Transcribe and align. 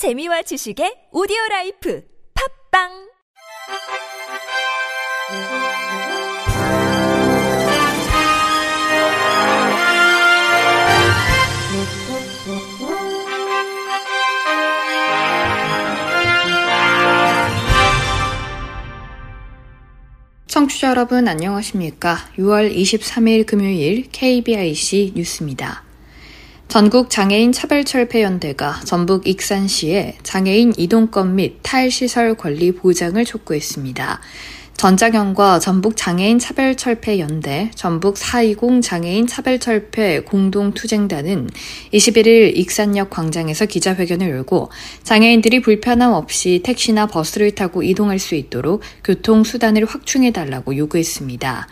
재미와 0.00 0.40
지식의 0.40 1.12
오디오 1.12 1.36
라이프 1.50 2.02
팝빵 2.72 2.88
청취자 20.46 20.88
여러분 20.88 21.28
안녕하십니까? 21.28 22.16
6월 22.38 22.74
23일 22.74 23.44
금요일 23.44 24.08
KBIC 24.10 25.12
뉴스입니다. 25.14 25.89
전국 26.70 27.10
장애인 27.10 27.50
차별철폐연대가 27.50 28.82
전북 28.84 29.26
익산시에 29.26 30.18
장애인 30.22 30.74
이동권 30.76 31.34
및 31.34 31.58
탈시설 31.64 32.36
권리 32.36 32.70
보장을 32.70 33.22
촉구했습니다. 33.24 34.20
전자경과 34.76 35.58
전북 35.58 35.96
장애인 35.96 36.38
차별철폐 36.38 37.18
연대, 37.18 37.72
전북 37.74 38.16
420 38.16 38.82
장애인 38.82 39.26
차별철폐 39.26 40.20
공동투쟁단은 40.20 41.50
21일 41.92 42.56
익산역 42.56 43.10
광장에서 43.10 43.66
기자회견을 43.66 44.30
열고 44.30 44.70
장애인들이 45.02 45.62
불편함 45.62 46.12
없이 46.12 46.60
택시나 46.64 47.06
버스를 47.06 47.50
타고 47.50 47.82
이동할 47.82 48.20
수 48.20 48.36
있도록 48.36 48.82
교통수단을 49.02 49.86
확충해달라고 49.86 50.76
요구했습니다. 50.76 51.66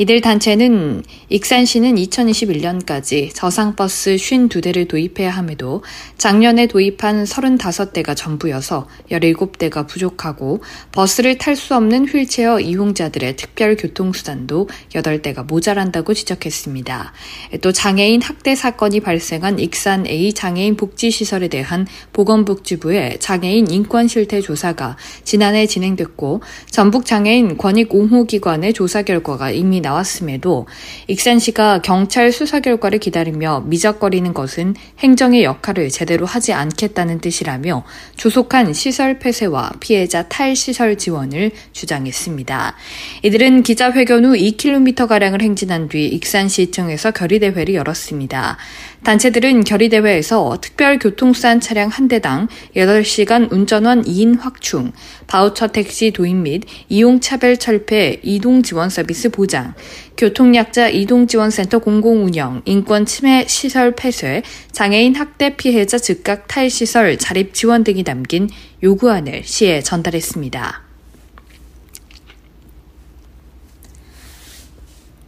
이들 0.00 0.20
단체는 0.20 1.02
익산시는 1.28 1.96
2021년까지 1.96 3.34
저상버스 3.34 4.14
52대를 4.14 4.86
도입해야 4.86 5.28
함에도 5.28 5.82
작년에 6.16 6.68
도입한 6.68 7.24
35대가 7.24 8.14
전부여서 8.14 8.86
17대가 9.10 9.88
부족하고 9.88 10.62
버스를 10.92 11.36
탈 11.36 11.56
수 11.56 11.74
없는 11.74 12.06
휠체어 12.06 12.60
이용자들의 12.60 13.34
특별 13.34 13.74
교통수단도 13.74 14.68
8대가 14.92 15.44
모자란다고 15.44 16.14
지적했습니다. 16.14 17.12
또 17.60 17.72
장애인 17.72 18.22
학대 18.22 18.54
사건이 18.54 19.00
발생한 19.00 19.58
익산 19.58 20.06
A 20.06 20.32
장애인 20.32 20.76
복지시설에 20.76 21.48
대한 21.48 21.88
보건복지부의 22.12 23.18
장애인 23.18 23.72
인권실태 23.72 24.40
조사가 24.40 24.96
지난해 25.24 25.66
진행됐고 25.66 26.42
전북 26.70 27.04
장애인 27.04 27.58
권익 27.58 27.92
옹호기관의 27.92 28.72
조사 28.74 29.02
결과가 29.02 29.50
이미 29.50 29.80
나왔음에도 29.88 30.66
익산시가 31.06 31.82
경찰 31.82 32.32
수사 32.32 32.60
결과를 32.60 32.98
기다리며 32.98 33.64
미적거리는 33.66 34.34
것은 34.34 34.74
행정의 34.98 35.44
역할을 35.44 35.88
제대로 35.88 36.26
하지 36.26 36.52
않겠다는 36.52 37.20
뜻이라며 37.20 37.84
조속한 38.16 38.72
시설 38.72 39.18
폐쇄와 39.18 39.72
피해자 39.80 40.28
탈시설 40.28 40.98
지원을 40.98 41.50
주장했습니다. 41.72 42.74
이들은 43.22 43.62
기자회견 43.62 44.24
후 44.24 44.32
2km가량을 44.34 45.42
행진한 45.42 45.88
뒤 45.88 46.06
익산시청에서 46.06 47.12
결의대회를 47.12 47.74
열었습니다. 47.74 48.58
단체들은 49.04 49.64
결의대회에서 49.64 50.58
특별 50.60 50.98
교통수단 50.98 51.60
차량 51.60 51.88
한 51.88 52.08
대당 52.08 52.48
8시간 52.76 53.50
운전원 53.50 54.02
2인 54.02 54.38
확충, 54.40 54.92
바우처 55.26 55.68
택시 55.68 56.10
도입 56.10 56.36
및 56.36 56.62
이용차별 56.88 57.56
철폐 57.56 58.20
이동 58.22 58.62
지원 58.62 58.90
서비스 58.90 59.30
보장, 59.30 59.74
교통약자 60.16 60.88
이동지원센터 60.88 61.78
공공운영, 61.78 62.62
인권 62.64 63.06
침해 63.06 63.44
시설 63.46 63.94
폐쇄, 63.94 64.42
장애인 64.72 65.14
학대 65.14 65.56
피해자 65.56 65.96
즉각 65.96 66.48
탈시설 66.48 67.16
자립 67.18 67.54
지원 67.54 67.84
등이 67.84 68.04
담긴 68.04 68.48
요구안을 68.82 69.42
시에 69.44 69.80
전달했습니다. 69.80 70.87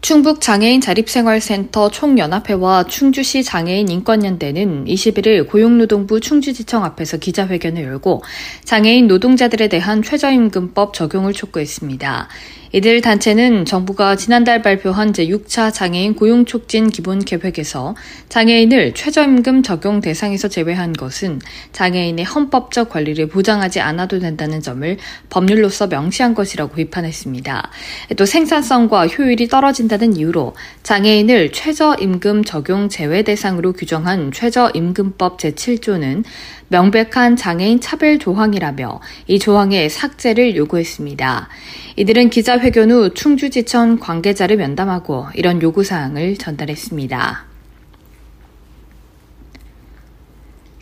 충북 0.00 0.40
장애인 0.40 0.80
자립생활센터 0.80 1.90
총연합회와 1.90 2.84
충주시 2.84 3.44
장애인 3.44 3.90
인권연대는 3.90 4.86
21일 4.86 5.46
고용노동부 5.46 6.20
충주지청 6.20 6.84
앞에서 6.84 7.18
기자회견을 7.18 7.84
열고 7.84 8.22
장애인 8.64 9.08
노동자들에 9.08 9.68
대한 9.68 10.02
최저임금법 10.02 10.94
적용을 10.94 11.34
촉구했습니다. 11.34 12.28
이들 12.72 13.00
단체는 13.00 13.64
정부가 13.64 14.14
지난달 14.14 14.62
발표한 14.62 15.12
제6차 15.12 15.74
장애인 15.74 16.14
고용 16.14 16.44
촉진 16.44 16.88
기본 16.88 17.18
계획에서 17.18 17.96
장애인을 18.28 18.94
최저임금 18.94 19.64
적용 19.64 20.00
대상에서 20.00 20.46
제외한 20.46 20.92
것은 20.92 21.40
장애인의 21.72 22.24
헌법적 22.24 22.90
권리를 22.90 23.26
보장하지 23.26 23.80
않아도 23.80 24.20
된다는 24.20 24.60
점을 24.60 24.96
법률로서 25.30 25.88
명시한 25.88 26.36
것이라고 26.36 26.74
비판했습니다. 26.76 27.70
또 28.16 28.24
생산성과 28.24 29.08
효율이 29.08 29.48
떨어진다는 29.48 30.16
이유로 30.16 30.54
장애인을 30.84 31.50
최저임금 31.50 32.44
적용 32.44 32.88
제외 32.88 33.22
대상으로 33.22 33.72
규정한 33.72 34.30
최저임금법 34.30 35.38
제7조는 35.38 36.22
명백한 36.68 37.34
장애인 37.34 37.80
차별 37.80 38.20
조항이라며 38.20 39.00
이 39.26 39.40
조항의 39.40 39.90
삭제를 39.90 40.54
요구했습니다. 40.54 41.48
이들은 41.96 42.30
기자 42.30 42.59
회견 42.60 42.90
후 42.90 43.12
충주지천 43.14 43.98
관계자를 43.98 44.56
면담하고 44.56 45.26
이런 45.34 45.60
요구사항을 45.60 46.36
전달했습니다. 46.36 47.50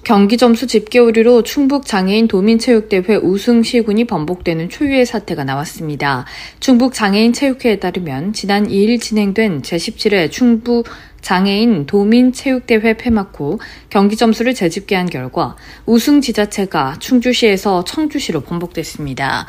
경기 0.09 0.39
점수 0.39 0.67
집계 0.67 1.01
오류로 1.01 1.43
충북 1.43 1.85
장애인 1.85 2.29
도민체육대회 2.29 3.17
우승 3.17 3.63
시군이 3.63 4.05
번복되는 4.07 4.71
초유의 4.71 5.05
사태가 5.05 5.45
나왔습니다. 5.45 6.25
충북 6.61 6.95
장애인 6.95 7.35
체육회에 7.35 7.79
따르면 7.79 8.33
지난 8.33 8.67
2일 8.69 9.03
진행된 9.03 9.61
제17회 9.61 10.31
충북 10.31 10.87
장애인 11.21 11.87
도민체육대회 11.87 12.97
폐막 12.97 13.33
후 13.39 13.59
경기 13.91 14.17
점수를 14.17 14.55
재집계한 14.55 15.11
결과 15.11 15.57
우승 15.87 16.21
지자체가 16.21 16.97
충주시에서 16.99 17.85
청주시로 17.85 18.41
번복됐습니다. 18.41 19.47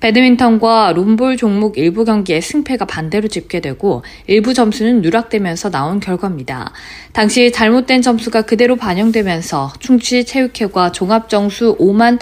배드민턴과 0.00 0.92
룸볼 0.94 1.36
종목 1.36 1.78
일부 1.78 2.04
경기에 2.04 2.40
승패가 2.40 2.86
반대로 2.86 3.28
집계되고 3.28 4.02
일부 4.26 4.52
점수는 4.52 5.00
누락되면서 5.00 5.70
나온 5.70 6.00
결과입니다. 6.00 6.72
당시 7.12 7.52
잘못된 7.52 8.02
점수가 8.02 8.42
그대로 8.42 8.76
반영되면서 8.76 9.72
충주시 9.78 10.24
체육회과 10.24 10.92
종합점수 10.92 11.76
5만 11.78 12.18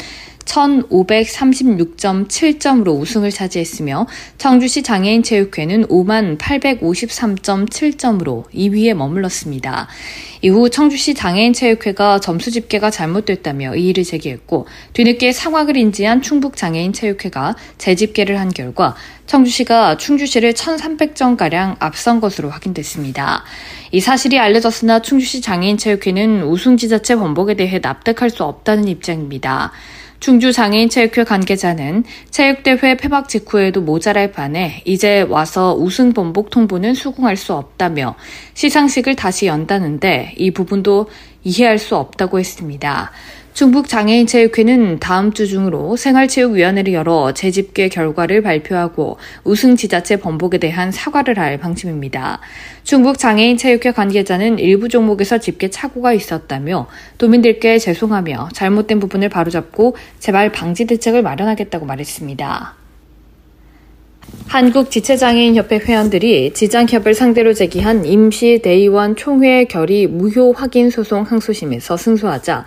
1536.7점으로 0.51 3.01
우승을 3.01 3.31
차지했으며 3.31 4.07
청주시 4.39 4.83
장애인 4.83 5.23
체육회는 5.23 5.87
5만 5.87 6.39
853.7점으로 6.39 8.51
2위에 8.51 8.95
머물렀습니다. 8.95 9.87
이후 10.43 10.71
청주시 10.71 11.13
장애인 11.15 11.53
체육회가 11.53 12.19
점수 12.21 12.51
집계가 12.51 12.91
잘못됐다며 12.91 13.77
이의를 13.77 14.05
제기했고 14.05 14.67
뒤늦게 14.95 15.33
상황을 15.33 15.77
인지한 15.77 16.23
충북 16.23 16.57
장애인 16.57 16.95
체육회가 16.95 17.57
재집계를 17.79 18.41
한 18.41 18.51
결과 18.51 18.97
청주시가 19.27 19.99
충주시를 19.99 20.55
1,300점 20.55 21.37
가량 21.37 21.77
앞선 21.79 22.21
것으로 22.21 22.51
확인됐습니다. 22.51 23.45
이 23.93 24.01
사실이 24.01 24.39
알려졌으나 24.39 25.03
충주시 25.03 25.43
장애인 25.43 25.77
체육회는 25.77 26.45
우승 26.45 26.77
지자체 26.77 27.17
번복에 27.17 27.55
대해 27.55 27.79
납득할 27.79 28.31
수 28.31 28.45
없다는 28.45 28.87
입장입니다. 28.89 29.73
충주 30.21 30.53
장애인 30.53 30.91
체육회 30.91 31.25
관계자는 31.25 32.05
체육대회 32.31 32.99
폐막 32.99 33.31
직후에도 33.31 33.81
모자랄 33.81 34.33
판에 34.33 34.83
이제 34.85 35.23
와서 35.23 35.75
우승 35.75 36.13
번복 36.13 36.51
통보는 36.51 36.93
수긍할 36.93 37.37
수 37.37 37.55
없다며 37.55 38.15
시상식을 38.53 39.17
다시 39.17 39.47
연다는데 39.47 40.35
이 40.37 40.51
부분도 40.51 41.09
이해할 41.43 41.79
수 41.79 41.97
없다고 41.97 42.39
했습니다. 42.39 43.11
충북 43.53 43.89
장애인 43.89 44.27
체육회는 44.27 45.01
다음 45.01 45.33
주 45.33 45.47
중으로 45.47 45.97
생활체육위원회를 45.97 46.93
열어 46.93 47.33
재집계 47.33 47.89
결과를 47.89 48.43
발표하고 48.43 49.19
우승 49.45 49.77
지자체 49.77 50.17
번복에 50.17 50.59
대한 50.59 50.93
사과를 50.93 51.39
할 51.39 51.59
방침입니다. 51.59 52.41
충북 52.85 53.19
장애인 53.19 53.57
체육회 53.57 53.93
관계자는 53.93 54.59
일부 54.59 54.89
종목에서 54.89 55.39
집계 55.39 55.69
착오가 55.69 56.13
있었다며 56.13 56.87
도민들께 57.19 57.79
죄송하며 57.79 58.51
잘못된 58.53 59.01
부분을 59.01 59.29
바로잡고 59.29 59.97
재발 60.19 60.53
방지 60.53 60.87
대책을 60.87 61.23
마련하겠다고 61.23 61.87
말했습니다. 61.87 62.77
한국지체장애인협회 64.47 65.79
회원들이 65.79 66.53
지장협을 66.55 67.15
상대로 67.15 67.53
제기한 67.53 68.05
임시 68.05 68.61
대의원 68.63 69.17
총회 69.17 69.65
결의 69.65 70.07
무효 70.07 70.53
확인 70.53 70.91
소송 70.91 71.23
항소심에서 71.23 71.97
승소하자 71.97 72.67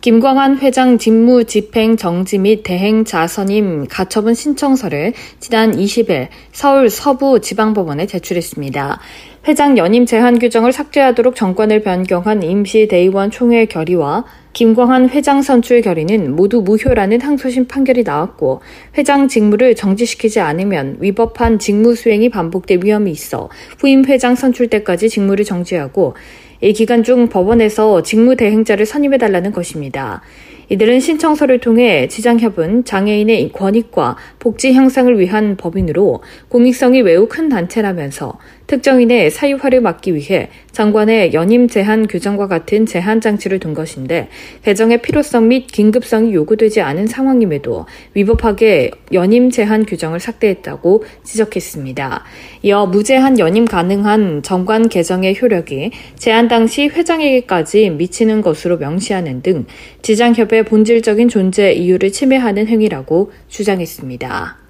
김광한 0.00 0.58
회장 0.58 0.96
직무 0.96 1.42
집행 1.42 1.96
정지 1.96 2.38
및 2.38 2.62
대행 2.62 3.04
자선임 3.04 3.88
가처분 3.88 4.32
신청서를 4.32 5.12
지난 5.40 5.72
20일 5.72 6.28
서울 6.52 6.88
서부 6.88 7.40
지방법원에 7.40 8.06
제출했습니다. 8.06 9.00
회장 9.48 9.76
연임 9.76 10.06
제한 10.06 10.38
규정을 10.38 10.72
삭제하도록 10.72 11.34
정권을 11.34 11.82
변경한 11.82 12.44
임시 12.44 12.86
대의원 12.86 13.32
총회 13.32 13.64
결의와 13.64 14.24
김광한 14.52 15.08
회장 15.08 15.42
선출 15.42 15.80
결의는 15.80 16.36
모두 16.36 16.60
무효라는 16.62 17.20
항소심 17.20 17.66
판결이 17.66 18.04
나왔고 18.04 18.60
회장 18.96 19.26
직무를 19.26 19.74
정지시키지 19.74 20.38
않으면 20.38 20.98
위법한 21.00 21.58
직무 21.58 21.96
수행이 21.96 22.28
반복될 22.28 22.80
위험이 22.84 23.10
있어 23.10 23.48
후임 23.80 24.04
회장 24.04 24.36
선출 24.36 24.68
때까지 24.68 25.08
직무를 25.08 25.44
정지하고 25.44 26.14
이 26.60 26.72
기간 26.72 27.04
중 27.04 27.28
법원에서 27.28 28.02
직무대행자를 28.02 28.84
선임해달라는 28.84 29.52
것입니다. 29.52 30.22
이들은 30.70 31.00
신청서를 31.00 31.60
통해 31.60 32.08
지장협은 32.08 32.84
장애인의 32.84 33.52
권익과 33.52 34.16
복지 34.38 34.72
향상을 34.72 35.18
위한 35.18 35.56
법인으로 35.56 36.22
공익성이 36.48 37.02
매우 37.02 37.26
큰 37.28 37.48
단체라면서 37.48 38.38
특정인의 38.68 39.30
사유화를 39.30 39.80
막기 39.80 40.14
위해 40.14 40.50
장관의 40.72 41.32
연임 41.32 41.68
제한 41.68 42.06
규정과 42.06 42.46
같은 42.46 42.86
제한 42.86 43.20
장치를 43.20 43.58
둔 43.58 43.74
것인데 43.74 44.28
개정의 44.62 45.02
필요성 45.02 45.48
및 45.48 45.66
긴급성이 45.66 46.34
요구되지 46.34 46.82
않은 46.82 47.06
상황임에도 47.06 47.86
위법하게 48.14 48.92
연임 49.12 49.50
제한 49.50 49.86
규정을 49.86 50.20
삭제했다고 50.20 51.04
지적했습니다. 51.24 52.24
이어 52.62 52.86
무제한 52.86 53.38
연임 53.38 53.64
가능한 53.64 54.42
정관 54.42 54.88
개정의 54.88 55.36
효력이 55.40 55.90
제한 56.16 56.48
당시 56.48 56.88
회장에게까지 56.88 57.90
미치는 57.90 58.42
것으로 58.42 58.76
명시하는 58.76 59.42
등 59.42 59.64
지장협의 60.02 60.64
본질적인 60.64 61.28
존재 61.28 61.72
이유를 61.72 62.12
침해하는 62.12 62.68
행위라고 62.68 63.32
주장했습니다. 63.48 64.67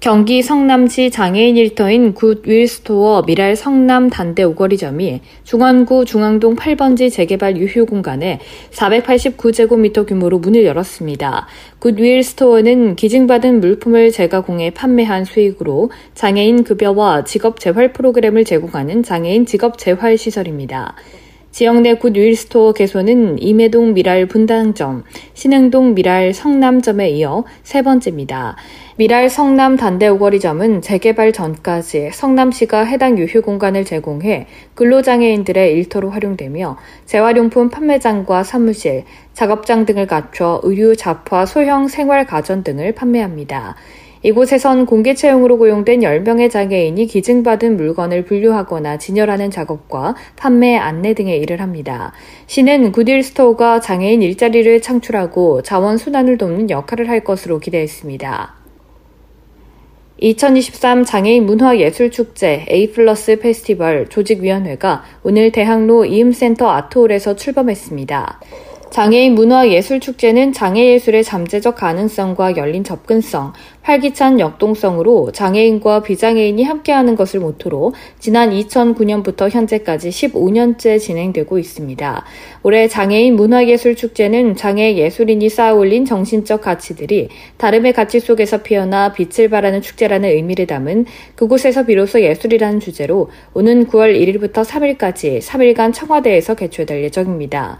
경기 0.00 0.42
성남시 0.42 1.10
장애인 1.10 1.56
일터인 1.56 2.14
굿윌스토어 2.14 3.22
밀알 3.22 3.56
성남 3.56 4.10
단대 4.10 4.44
오거리점이 4.44 5.20
중원구 5.42 6.04
중앙동 6.04 6.54
8번지 6.54 7.10
재개발 7.10 7.56
유휴 7.56 7.84
공간에 7.84 8.38
489제곱미터 8.70 10.06
규모로 10.06 10.38
문을 10.38 10.64
열었습니다. 10.64 11.48
굿윌스토어는 11.80 12.94
기증받은 12.94 13.58
물품을 13.58 14.12
재가공해 14.12 14.70
판매한 14.70 15.24
수익으로 15.24 15.90
장애인 16.14 16.62
급여와 16.62 17.24
직업 17.24 17.58
재활 17.58 17.92
프로그램을 17.92 18.44
제공하는 18.44 19.02
장애인 19.02 19.46
직업 19.46 19.78
재활 19.78 20.16
시설입니다. 20.16 20.94
지역 21.50 21.80
내 21.80 21.94
굿윌 21.94 22.36
스토어 22.36 22.72
개소는 22.72 23.42
이매동 23.42 23.94
밀알 23.94 24.26
분당점, 24.26 25.02
신흥동 25.34 25.94
미랄 25.94 26.32
성남점에 26.32 27.10
이어 27.10 27.44
세 27.64 27.82
번째입니다. 27.82 28.54
미랄 28.98 29.30
성남 29.30 29.76
단대 29.76 30.08
오거리점은 30.08 30.82
재개발 30.82 31.32
전까지 31.32 32.10
성남시가 32.12 32.82
해당 32.82 33.16
유휴 33.16 33.42
공간을 33.42 33.84
제공해 33.84 34.48
근로장애인들의 34.74 35.72
일터로 35.72 36.10
활용되며 36.10 36.76
재활용품 37.06 37.70
판매장과 37.70 38.42
사무실, 38.42 39.04
작업장 39.34 39.86
등을 39.86 40.08
갖춰 40.08 40.60
의류, 40.64 40.96
잡화, 40.96 41.46
소형 41.46 41.86
생활 41.86 42.26
가전 42.26 42.64
등을 42.64 42.92
판매합니다. 42.96 43.76
이곳에선 44.22 44.84
공개 44.84 45.14
채용으로 45.14 45.58
고용된 45.58 46.00
10명의 46.00 46.50
장애인이 46.50 47.06
기증받은 47.06 47.76
물건을 47.76 48.24
분류하거나 48.24 48.98
진열하는 48.98 49.52
작업과 49.52 50.16
판매 50.34 50.76
안내 50.76 51.14
등의 51.14 51.38
일을 51.38 51.60
합니다. 51.60 52.12
시는 52.48 52.90
굿윌 52.90 53.22
스토어가 53.22 53.78
장애인 53.78 54.22
일자리를 54.22 54.82
창출하고 54.82 55.62
자원 55.62 55.98
순환을 55.98 56.36
돕는 56.36 56.70
역할을 56.70 57.08
할 57.08 57.22
것으로 57.22 57.60
기대했습니다. 57.60 58.57
2023 60.20 61.04
장애인 61.04 61.46
문화예술축제 61.46 62.66
A 62.68 62.90
플러스 62.90 63.38
페스티벌 63.38 64.08
조직위원회가 64.08 65.04
오늘 65.22 65.52
대학로 65.52 66.04
이음센터 66.04 66.68
아트홀에서 66.68 67.36
출범했습니다. 67.36 68.40
장애인 68.90 69.34
문화예술축제는 69.34 70.52
장애예술의 70.52 71.22
잠재적 71.22 71.76
가능성과 71.76 72.56
열린 72.56 72.84
접근성, 72.84 73.52
활기찬 73.82 74.40
역동성으로 74.40 75.32
장애인과 75.32 76.02
비장애인이 76.02 76.62
함께하는 76.62 77.14
것을 77.14 77.40
모토로 77.40 77.94
지난 78.18 78.50
2009년부터 78.50 79.50
현재까지 79.50 80.10
15년째 80.10 80.98
진행되고 80.98 81.58
있습니다. 81.58 82.24
올해 82.62 82.88
장애인 82.88 83.36
문화예술축제는 83.36 84.56
장애 84.56 84.94
예술인이 84.96 85.48
쌓아올린 85.48 86.04
정신적 86.04 86.62
가치들이 86.62 87.28
다름의 87.56 87.92
가치 87.92 88.20
속에서 88.20 88.62
피어나 88.62 89.12
빛을 89.12 89.48
발하는 89.48 89.80
축제라는 89.80 90.28
의미를 90.30 90.66
담은 90.66 91.06
그곳에서 91.34 91.84
비로소 91.84 92.20
예술이라는 92.20 92.80
주제로 92.80 93.30
오는 93.54 93.86
9월 93.86 94.14
1일부터 94.18 94.64
3일까지 94.64 95.40
3일간 95.40 95.94
청와대에서 95.94 96.54
개최될 96.54 97.04
예정입니다. 97.04 97.78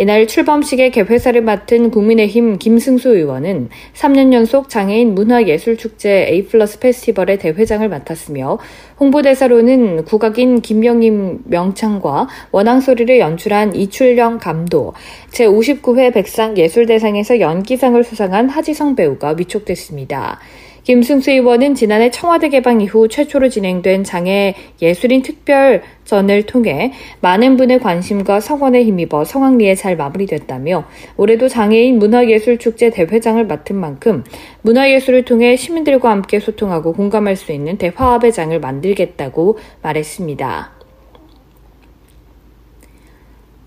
이날 0.00 0.26
출범식의 0.26 0.92
개회사를 0.92 1.42
맡은 1.42 1.90
국민의힘 1.90 2.56
김승수 2.56 3.10
의원은 3.10 3.68
3년 3.92 4.32
연속 4.32 4.70
장애인 4.70 5.14
문화예술축제 5.14 6.28
A 6.30 6.46
플러스 6.46 6.78
페스티벌의 6.78 7.38
대회장을 7.38 7.86
맡았으며 7.86 8.58
홍보대사로는 8.98 10.06
국악인 10.06 10.62
김영임 10.62 11.40
명창과 11.44 12.28
원앙소리를 12.50 13.18
연출한 13.18 13.76
이출령 13.76 14.38
감독, 14.38 14.94
제59회 15.32 16.14
백상예술대상에서 16.14 17.40
연기상을 17.40 18.02
수상한 18.02 18.48
하지성 18.48 18.94
배우가 18.96 19.34
위촉됐습니다. 19.36 20.38
김승수 20.84 21.30
의원은 21.30 21.74
지난해 21.74 22.10
청와대 22.10 22.48
개방 22.48 22.80
이후 22.80 23.08
최초로 23.08 23.48
진행된 23.48 24.04
장애 24.04 24.54
예술인 24.80 25.22
특별전을 25.22 26.44
통해 26.44 26.92
많은 27.20 27.56
분의 27.56 27.80
관심과 27.80 28.40
성원에 28.40 28.82
힘입어 28.84 29.24
성황리에 29.24 29.74
잘 29.74 29.96
마무리됐다며 29.96 30.84
올해도 31.16 31.48
장애인 31.48 31.98
문화예술축제 31.98 32.90
대회장을 32.90 33.44
맡은 33.46 33.76
만큼 33.76 34.24
문화예술을 34.62 35.24
통해 35.24 35.56
시민들과 35.56 36.10
함께 36.10 36.40
소통하고 36.40 36.92
공감할 36.92 37.36
수 37.36 37.52
있는 37.52 37.76
대화합의 37.76 38.32
장을 38.32 38.58
만들겠다고 38.58 39.58
말했습니다. 39.82 40.79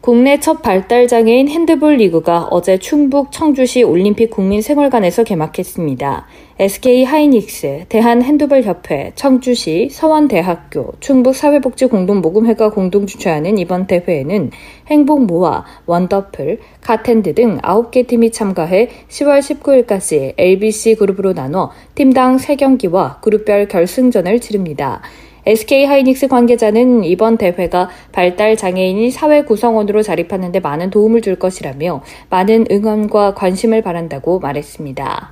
국내 0.03 0.38
첫 0.38 0.61
발달 0.61 1.07
장애인 1.07 1.47
핸드볼 1.47 1.95
리그가 1.95 2.50
어제 2.51 2.77
충북 2.77 3.31
청주시 3.31 3.83
올림픽 3.83 4.31
국민생활관에서 4.31 5.23
개막했습니다. 5.23 6.27
SK 6.59 7.05
하이닉스, 7.05 7.85
대한핸드볼협회, 7.88 9.13
청주시, 9.15 9.88
서원대학교, 9.94 10.95
충북사회복지공동모금회가 11.00 12.71
공동 12.71 13.07
주최하는 13.07 13.57
이번 13.57 13.88
대회에는 13.88 14.51
행복모아, 14.88 15.63
원더풀, 15.85 16.59
카텐드 16.81 17.33
등 17.33 17.59
9개 17.59 18.05
팀이 18.05 18.31
참가해 18.31 18.89
10월 19.07 19.39
19일까지 19.39 20.33
ABC 20.38 20.95
그룹으로 20.95 21.33
나눠 21.33 21.72
팀당 21.95 22.36
3경기와 22.36 23.22
그룹별 23.22 23.69
결승전을 23.69 24.41
치릅니다. 24.41 25.01
SK 25.45 25.85
하이닉스 25.85 26.27
관계자는 26.29 27.03
이번 27.03 27.38
대회가 27.38 27.89
발달 28.12 28.55
장애인이 28.55 29.12
사회 29.12 29.43
구성원으로 29.43 30.01
자립하는 30.01 30.51
데 30.51 30.59
많은 30.59 30.89
도움을 30.89 31.21
줄 31.21 31.35
것이라며 31.35 32.01
많은 32.29 32.67
응원과 32.71 33.33
관심을 33.33 33.81
바란다고 33.81 34.39
말했습니다. 34.39 35.31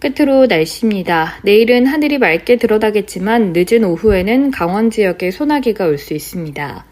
끝으로 0.00 0.46
날씨입니다. 0.46 1.40
내일은 1.44 1.86
하늘이 1.86 2.18
맑게 2.18 2.56
들어다겠지만 2.56 3.52
늦은 3.54 3.84
오후에는 3.84 4.50
강원 4.50 4.90
지역에 4.90 5.30
소나기가 5.30 5.86
올 5.86 5.98
수 5.98 6.14
있습니다. 6.14 6.86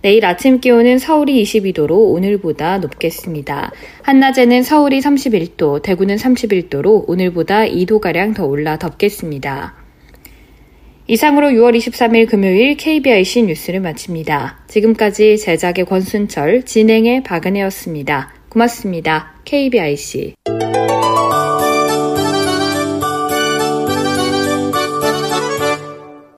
내일 0.00 0.26
아침 0.26 0.60
기온은 0.60 0.98
서울이 0.98 1.42
22도로 1.44 2.12
오늘보다 2.12 2.78
높겠습니다. 2.78 3.70
한낮에는 4.02 4.62
서울이 4.64 4.98
31도, 5.00 5.80
대구는 5.82 6.16
31도로 6.16 7.04
오늘보다 7.06 7.66
2도가량 7.66 8.34
더 8.34 8.44
올라 8.46 8.78
덥겠습니다. 8.78 9.81
이상으로 11.12 11.48
6월 11.48 11.76
23일 11.76 12.26
금요일 12.26 12.74
KBIC 12.74 13.42
뉴스를 13.42 13.80
마칩니다. 13.80 14.60
지금까지 14.66 15.36
제작의 15.36 15.84
권순철, 15.84 16.64
진행의 16.64 17.22
박은혜였습니다. 17.22 18.32
고맙습니다. 18.48 19.34
KBIC. 19.44 20.36